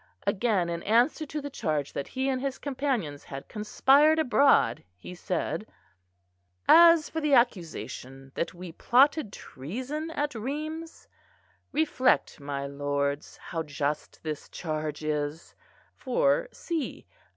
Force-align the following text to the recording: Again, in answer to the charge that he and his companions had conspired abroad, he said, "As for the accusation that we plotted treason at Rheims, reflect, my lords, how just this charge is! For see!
Again, 0.25 0.67
in 0.67 0.81
answer 0.81 1.27
to 1.27 1.41
the 1.43 1.51
charge 1.51 1.93
that 1.93 2.07
he 2.07 2.27
and 2.27 2.41
his 2.41 2.57
companions 2.57 3.23
had 3.23 3.47
conspired 3.47 4.17
abroad, 4.17 4.83
he 4.97 5.13
said, 5.13 5.67
"As 6.67 7.07
for 7.07 7.21
the 7.21 7.35
accusation 7.35 8.31
that 8.33 8.51
we 8.51 8.71
plotted 8.71 9.31
treason 9.31 10.09
at 10.09 10.33
Rheims, 10.33 11.07
reflect, 11.71 12.39
my 12.39 12.65
lords, 12.65 13.37
how 13.37 13.61
just 13.61 14.23
this 14.23 14.49
charge 14.49 15.03
is! 15.03 15.53
For 15.93 16.49
see! 16.51 17.05